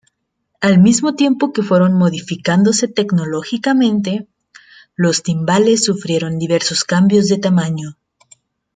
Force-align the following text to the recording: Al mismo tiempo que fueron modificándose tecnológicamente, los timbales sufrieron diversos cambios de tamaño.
Al 0.61 0.79
mismo 0.81 1.13
tiempo 1.13 1.53
que 1.53 1.61
fueron 1.61 1.93
modificándose 1.93 2.87
tecnológicamente, 2.87 4.27
los 4.95 5.21
timbales 5.21 5.83
sufrieron 5.83 6.39
diversos 6.39 6.83
cambios 6.83 7.27
de 7.27 7.37
tamaño. 7.37 7.97